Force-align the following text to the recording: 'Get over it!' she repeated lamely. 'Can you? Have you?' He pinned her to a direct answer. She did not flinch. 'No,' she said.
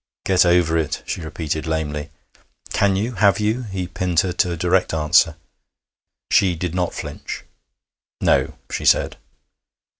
'Get 0.25 0.47
over 0.47 0.79
it!' 0.79 1.03
she 1.05 1.21
repeated 1.21 1.67
lamely. 1.67 2.09
'Can 2.73 2.95
you? 2.95 3.11
Have 3.11 3.39
you?' 3.39 3.61
He 3.61 3.87
pinned 3.87 4.21
her 4.21 4.33
to 4.33 4.51
a 4.53 4.57
direct 4.57 4.95
answer. 4.95 5.35
She 6.31 6.55
did 6.55 6.73
not 6.73 6.95
flinch. 6.95 7.43
'No,' 8.19 8.57
she 8.71 8.83
said. 8.83 9.17